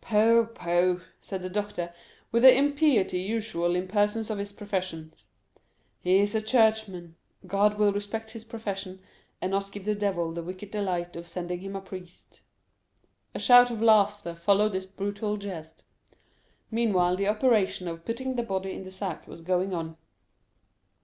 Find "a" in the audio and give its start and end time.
6.32-6.40, 11.74-11.80, 13.34-13.40